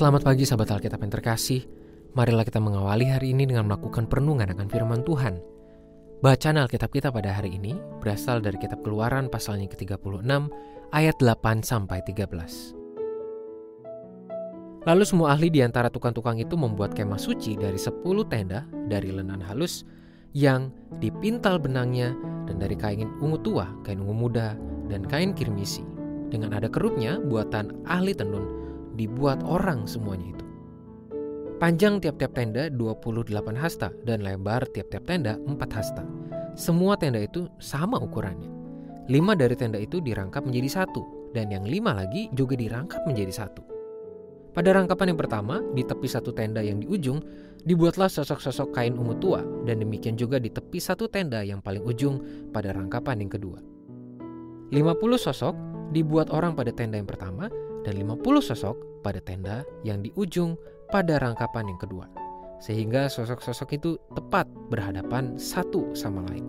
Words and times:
Selamat 0.00 0.24
pagi 0.24 0.48
sahabat 0.48 0.80
Alkitab 0.80 1.04
yang 1.04 1.12
terkasih. 1.12 1.60
Marilah 2.16 2.48
kita 2.48 2.56
mengawali 2.56 3.12
hari 3.12 3.36
ini 3.36 3.44
dengan 3.44 3.68
melakukan 3.68 4.08
perenungan 4.08 4.48
akan 4.48 4.72
firman 4.72 5.04
Tuhan. 5.04 5.36
Bacaan 6.24 6.56
Alkitab 6.56 6.88
kita 6.88 7.12
pada 7.12 7.36
hari 7.36 7.60
ini 7.60 7.76
berasal 8.00 8.40
dari 8.40 8.56
kitab 8.56 8.80
Keluaran 8.80 9.28
pasalnya 9.28 9.68
ke-36 9.68 10.24
ayat 10.96 11.20
8 11.20 11.60
sampai 11.60 12.00
13. 12.00 14.88
Lalu 14.88 15.04
semua 15.04 15.36
ahli 15.36 15.52
di 15.52 15.60
antara 15.60 15.92
tukang-tukang 15.92 16.40
itu 16.40 16.56
membuat 16.56 16.96
kemah 16.96 17.20
suci 17.20 17.60
dari 17.60 17.76
10 17.76 18.00
tenda 18.32 18.64
dari 18.88 19.12
lenan 19.12 19.44
halus 19.44 19.84
yang 20.32 20.72
dipintal 20.96 21.60
benangnya 21.60 22.16
dan 22.48 22.56
dari 22.56 22.72
kain 22.72 23.04
ungu 23.20 23.36
tua, 23.44 23.68
kain 23.84 24.00
ungu 24.00 24.16
muda, 24.16 24.56
dan 24.88 25.04
kain 25.04 25.36
kirmisi. 25.36 25.84
Dengan 26.32 26.56
ada 26.56 26.72
kerupnya 26.72 27.20
buatan 27.20 27.84
ahli 27.84 28.16
tenun 28.16 28.60
dibuat 29.00 29.40
orang 29.40 29.88
semuanya 29.88 30.36
itu. 30.36 30.44
Panjang 31.56 32.00
tiap-tiap 32.00 32.36
tenda 32.36 32.68
28 32.68 33.32
hasta 33.56 33.88
dan 34.04 34.20
lebar 34.20 34.64
tiap-tiap 34.72 35.04
tenda 35.08 35.40
4 35.44 35.56
hasta. 35.76 36.04
Semua 36.56 36.96
tenda 37.00 37.20
itu 37.20 37.48
sama 37.60 37.96
ukurannya. 37.96 38.48
Lima 39.08 39.32
dari 39.32 39.56
tenda 39.56 39.80
itu 39.80 40.00
dirangkap 40.00 40.44
menjadi 40.44 40.84
satu 40.84 41.32
dan 41.32 41.48
yang 41.48 41.64
lima 41.64 41.96
lagi 41.96 42.28
juga 42.36 42.56
dirangkap 42.56 43.04
menjadi 43.08 43.44
satu. 43.44 43.62
Pada 44.50 44.74
rangkapan 44.74 45.14
yang 45.14 45.20
pertama, 45.20 45.62
di 45.78 45.86
tepi 45.86 46.10
satu 46.10 46.34
tenda 46.34 46.58
yang 46.58 46.82
di 46.82 46.86
ujung, 46.90 47.22
dibuatlah 47.62 48.10
sosok-sosok 48.10 48.74
kain 48.74 48.98
ungu 48.98 49.14
tua 49.22 49.46
dan 49.62 49.78
demikian 49.78 50.18
juga 50.18 50.42
di 50.42 50.50
tepi 50.50 50.82
satu 50.82 51.06
tenda 51.06 51.38
yang 51.46 51.62
paling 51.62 51.86
ujung 51.86 52.18
pada 52.50 52.74
rangkapan 52.74 53.22
yang 53.22 53.30
kedua. 53.30 53.62
50 54.74 54.74
sosok 55.22 55.54
dibuat 55.94 56.34
orang 56.34 56.58
pada 56.58 56.74
tenda 56.74 56.98
yang 56.98 57.06
pertama 57.06 57.46
dan 57.86 57.96
50 57.96 58.20
sosok 58.44 58.76
pada 59.00 59.20
tenda 59.20 59.64
yang 59.86 60.04
di 60.04 60.12
ujung 60.16 60.56
pada 60.92 61.16
rangkapan 61.22 61.70
yang 61.70 61.80
kedua. 61.80 62.06
Sehingga 62.60 63.08
sosok-sosok 63.08 63.68
itu 63.80 63.90
tepat 64.12 64.44
berhadapan 64.68 65.40
satu 65.40 65.96
sama 65.96 66.20
lain. 66.28 66.44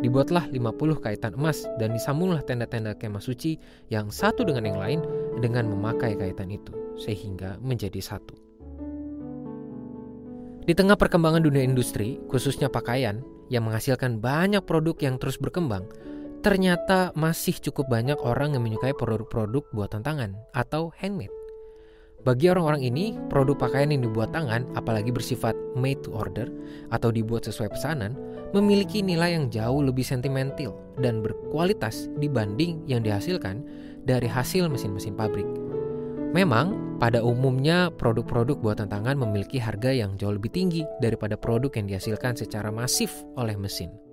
Dibuatlah 0.00 0.48
50 0.48 1.04
kaitan 1.04 1.36
emas 1.36 1.64
dan 1.76 1.92
disambunglah 1.92 2.40
tenda-tenda 2.44 2.96
kemah 2.96 3.20
suci 3.20 3.60
yang 3.92 4.08
satu 4.08 4.44
dengan 4.44 4.64
yang 4.68 4.78
lain 4.80 5.00
dengan 5.40 5.68
memakai 5.68 6.16
kaitan 6.16 6.48
itu 6.52 6.72
sehingga 6.96 7.60
menjadi 7.60 8.00
satu. 8.00 8.36
Di 10.66 10.74
tengah 10.74 10.98
perkembangan 10.98 11.46
dunia 11.46 11.62
industri, 11.62 12.18
khususnya 12.26 12.66
pakaian 12.66 13.22
yang 13.46 13.70
menghasilkan 13.70 14.18
banyak 14.18 14.66
produk 14.66 14.98
yang 14.98 15.14
terus 15.14 15.38
berkembang, 15.38 15.86
ternyata 16.46 17.10
masih 17.18 17.58
cukup 17.58 17.90
banyak 17.90 18.14
orang 18.22 18.54
yang 18.54 18.62
menyukai 18.62 18.94
produk-produk 18.94 19.66
buatan 19.74 20.06
tangan 20.06 20.38
atau 20.54 20.94
handmade. 20.94 21.34
Bagi 22.22 22.46
orang-orang 22.46 22.86
ini, 22.86 23.18
produk 23.26 23.58
pakaian 23.58 23.90
yang 23.90 24.06
dibuat 24.06 24.30
tangan, 24.30 24.62
apalagi 24.78 25.10
bersifat 25.10 25.58
made 25.74 25.98
to 26.06 26.14
order 26.14 26.46
atau 26.94 27.10
dibuat 27.10 27.50
sesuai 27.50 27.74
pesanan, 27.74 28.14
memiliki 28.54 29.02
nilai 29.02 29.34
yang 29.34 29.50
jauh 29.50 29.82
lebih 29.82 30.06
sentimental 30.06 30.78
dan 31.02 31.18
berkualitas 31.18 32.06
dibanding 32.22 32.78
yang 32.86 33.02
dihasilkan 33.02 33.66
dari 34.06 34.30
hasil 34.30 34.70
mesin-mesin 34.70 35.18
pabrik. 35.18 35.46
Memang, 36.30 36.98
pada 37.02 37.26
umumnya 37.26 37.90
produk-produk 37.90 38.54
buatan 38.54 38.86
tangan 38.86 39.18
memiliki 39.18 39.58
harga 39.58 39.90
yang 39.90 40.14
jauh 40.14 40.38
lebih 40.38 40.54
tinggi 40.54 40.86
daripada 41.02 41.34
produk 41.34 41.74
yang 41.74 41.90
dihasilkan 41.90 42.38
secara 42.38 42.70
masif 42.70 43.10
oleh 43.34 43.58
mesin. 43.58 44.05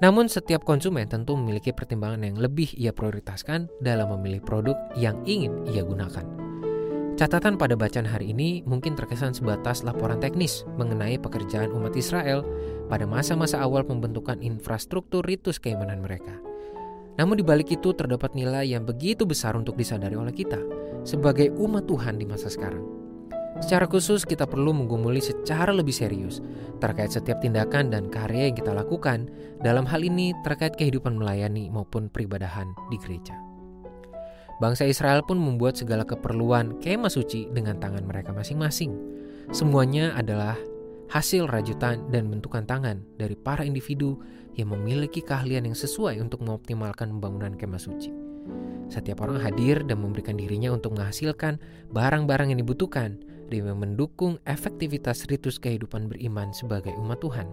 Namun 0.00 0.32
setiap 0.32 0.64
konsumen 0.64 1.04
tentu 1.12 1.36
memiliki 1.36 1.76
pertimbangan 1.76 2.24
yang 2.24 2.40
lebih 2.40 2.72
ia 2.72 2.88
prioritaskan 2.88 3.68
dalam 3.84 4.08
memilih 4.16 4.40
produk 4.40 4.76
yang 4.96 5.20
ingin 5.28 5.60
ia 5.68 5.84
gunakan. 5.84 6.24
Catatan 7.20 7.60
pada 7.60 7.76
bacaan 7.76 8.08
hari 8.08 8.32
ini 8.32 8.64
mungkin 8.64 8.96
terkesan 8.96 9.36
sebatas 9.36 9.84
laporan 9.84 10.16
teknis 10.16 10.64
mengenai 10.80 11.20
pekerjaan 11.20 11.68
umat 11.68 11.92
Israel 11.92 12.40
pada 12.88 13.04
masa-masa 13.04 13.60
awal 13.60 13.84
pembentukan 13.84 14.40
infrastruktur 14.40 15.20
ritus 15.20 15.60
keimanan 15.60 16.00
mereka. 16.00 16.32
Namun 17.20 17.36
di 17.36 17.44
balik 17.44 17.68
itu 17.68 17.92
terdapat 17.92 18.32
nilai 18.32 18.72
yang 18.72 18.88
begitu 18.88 19.28
besar 19.28 19.52
untuk 19.52 19.76
disadari 19.76 20.16
oleh 20.16 20.32
kita 20.32 20.56
sebagai 21.04 21.52
umat 21.60 21.84
Tuhan 21.84 22.16
di 22.16 22.24
masa 22.24 22.48
sekarang. 22.48 22.99
Secara 23.58 23.90
khusus 23.90 24.22
kita 24.22 24.46
perlu 24.46 24.70
menggumuli 24.70 25.18
secara 25.18 25.74
lebih 25.74 25.90
serius 25.90 26.38
terkait 26.78 27.10
setiap 27.10 27.42
tindakan 27.42 27.90
dan 27.90 28.06
karya 28.06 28.46
yang 28.46 28.56
kita 28.56 28.70
lakukan 28.70 29.26
dalam 29.58 29.82
hal 29.82 30.06
ini 30.06 30.30
terkait 30.46 30.78
kehidupan 30.78 31.18
melayani 31.18 31.66
maupun 31.66 32.06
peribadahan 32.06 32.70
di 32.94 32.96
gereja. 33.02 33.34
Bangsa 34.62 34.86
Israel 34.86 35.26
pun 35.26 35.40
membuat 35.40 35.74
segala 35.74 36.06
keperluan 36.06 36.78
kemah 36.78 37.10
suci 37.10 37.50
dengan 37.50 37.80
tangan 37.80 38.06
mereka 38.06 38.30
masing-masing. 38.30 38.92
Semuanya 39.50 40.14
adalah 40.14 40.54
hasil 41.10 41.50
rajutan 41.50 42.06
dan 42.14 42.30
bentukan 42.30 42.62
tangan 42.68 43.02
dari 43.18 43.34
para 43.34 43.66
individu 43.66 44.20
yang 44.54 44.70
memiliki 44.70 45.24
keahlian 45.24 45.66
yang 45.66 45.74
sesuai 45.74 46.22
untuk 46.22 46.44
mengoptimalkan 46.46 47.10
pembangunan 47.18 47.58
kemah 47.58 47.82
suci. 47.82 48.12
Setiap 48.90 49.22
orang 49.22 49.38
hadir 49.40 49.86
dan 49.86 50.02
memberikan 50.02 50.34
dirinya 50.34 50.74
untuk 50.74 50.98
menghasilkan 50.98 51.56
barang-barang 51.94 52.52
yang 52.54 52.60
dibutuhkan 52.60 53.22
demi 53.50 53.74
mendukung 53.74 54.38
efektivitas 54.46 55.26
ritus 55.26 55.58
kehidupan 55.58 56.06
beriman 56.06 56.54
sebagai 56.54 56.94
umat 56.94 57.18
Tuhan. 57.18 57.50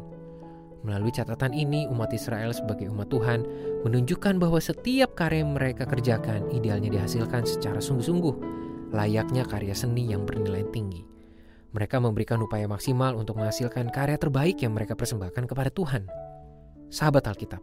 Melalui 0.85 1.09
catatan 1.09 1.51
ini, 1.57 1.89
umat 1.89 2.13
Israel 2.13 2.53
sebagai 2.53 2.87
umat 2.93 3.09
Tuhan 3.09 3.43
menunjukkan 3.81 4.37
bahwa 4.37 4.61
setiap 4.61 5.17
karya 5.17 5.41
yang 5.41 5.57
mereka 5.57 5.89
kerjakan 5.89 6.53
idealnya 6.53 6.93
dihasilkan 6.93 7.43
secara 7.49 7.81
sungguh-sungguh, 7.81 8.35
layaknya 8.93 9.43
karya 9.43 9.73
seni 9.73 10.13
yang 10.13 10.23
bernilai 10.23 10.63
tinggi. 10.69 11.01
Mereka 11.73 11.99
memberikan 11.99 12.39
upaya 12.39 12.69
maksimal 12.69 13.17
untuk 13.17 13.41
menghasilkan 13.41 13.89
karya 13.91 14.15
terbaik 14.15 14.61
yang 14.63 14.77
mereka 14.77 14.95
persembahkan 14.95 15.49
kepada 15.49 15.73
Tuhan. 15.73 16.07
Sahabat 16.87 17.27
Alkitab, 17.27 17.59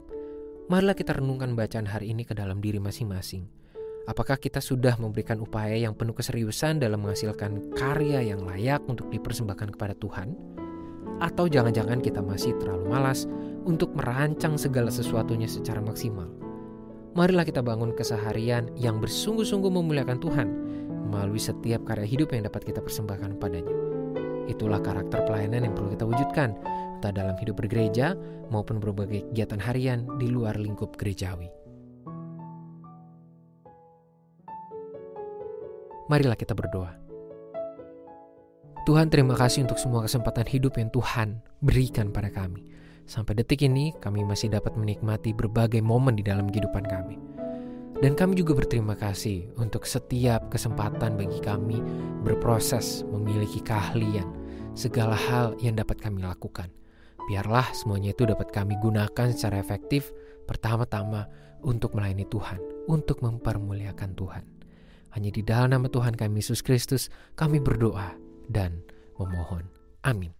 marilah 0.68 0.92
kita 0.92 1.16
renungkan 1.16 1.56
bacaan 1.56 1.88
hari 1.88 2.12
ini 2.12 2.28
ke 2.28 2.36
dalam 2.36 2.60
diri 2.60 2.76
masing-masing 2.82 3.63
Apakah 4.04 4.36
kita 4.36 4.60
sudah 4.60 5.00
memberikan 5.00 5.40
upaya 5.40 5.80
yang 5.80 5.96
penuh 5.96 6.12
keseriusan 6.12 6.76
dalam 6.76 7.00
menghasilkan 7.00 7.72
karya 7.72 8.20
yang 8.20 8.44
layak 8.44 8.84
untuk 8.84 9.08
dipersembahkan 9.08 9.72
kepada 9.72 9.96
Tuhan? 9.96 10.36
Atau 11.24 11.48
jangan-jangan 11.48 12.04
kita 12.04 12.20
masih 12.20 12.52
terlalu 12.60 12.92
malas 12.92 13.24
untuk 13.64 13.96
merancang 13.96 14.60
segala 14.60 14.92
sesuatunya 14.92 15.48
secara 15.48 15.80
maksimal? 15.80 16.28
Marilah 17.16 17.48
kita 17.48 17.64
bangun 17.64 17.96
keseharian 17.96 18.68
yang 18.76 19.00
bersungguh-sungguh 19.00 19.72
memuliakan 19.72 20.20
Tuhan 20.20 20.48
melalui 21.08 21.40
setiap 21.40 21.88
karya 21.88 22.04
hidup 22.04 22.36
yang 22.36 22.44
dapat 22.44 22.60
kita 22.68 22.84
persembahkan 22.84 23.40
padanya. 23.40 23.72
Itulah 24.52 24.84
karakter 24.84 25.24
pelayanan 25.24 25.64
yang 25.64 25.72
perlu 25.72 25.96
kita 25.96 26.04
wujudkan, 26.04 26.52
entah 27.00 27.08
dalam 27.08 27.40
hidup 27.40 27.56
bergereja 27.56 28.12
maupun 28.52 28.84
berbagai 28.84 29.32
kegiatan 29.32 29.64
harian 29.64 30.04
di 30.20 30.28
luar 30.28 30.60
lingkup 30.60 30.92
gerejawi. 31.00 31.63
Marilah 36.06 36.36
kita 36.36 36.52
berdoa. 36.52 36.92
Tuhan 38.84 39.08
terima 39.08 39.32
kasih 39.32 39.64
untuk 39.64 39.80
semua 39.80 40.04
kesempatan 40.04 40.44
hidup 40.44 40.76
yang 40.76 40.92
Tuhan 40.92 41.40
berikan 41.64 42.12
pada 42.12 42.28
kami. 42.28 42.68
Sampai 43.08 43.32
detik 43.32 43.64
ini 43.64 43.96
kami 43.96 44.20
masih 44.28 44.52
dapat 44.52 44.76
menikmati 44.76 45.32
berbagai 45.32 45.80
momen 45.80 46.20
di 46.20 46.24
dalam 46.24 46.52
kehidupan 46.52 46.84
kami. 46.84 47.16
Dan 48.04 48.12
kami 48.12 48.36
juga 48.36 48.52
berterima 48.52 48.92
kasih 48.92 49.48
untuk 49.56 49.88
setiap 49.88 50.52
kesempatan 50.52 51.16
bagi 51.16 51.40
kami 51.40 51.80
berproses 52.20 53.00
memiliki 53.08 53.64
keahlian 53.64 54.28
segala 54.76 55.16
hal 55.16 55.56
yang 55.64 55.80
dapat 55.80 56.04
kami 56.04 56.20
lakukan. 56.20 56.68
Biarlah 57.24 57.72
semuanya 57.72 58.12
itu 58.12 58.28
dapat 58.28 58.52
kami 58.52 58.76
gunakan 58.84 59.32
secara 59.32 59.56
efektif 59.56 60.12
pertama-tama 60.44 61.24
untuk 61.64 61.96
melayani 61.96 62.28
Tuhan, 62.28 62.60
untuk 62.84 63.24
mempermuliakan 63.24 64.12
Tuhan. 64.12 64.53
Hanya 65.14 65.30
di 65.30 65.46
dalam 65.46 65.70
nama 65.70 65.86
Tuhan 65.86 66.18
kami 66.18 66.42
Yesus 66.42 66.60
Kristus 66.60 67.06
kami 67.38 67.62
berdoa 67.62 68.18
dan 68.50 68.82
memohon. 69.14 69.70
Amin. 70.02 70.34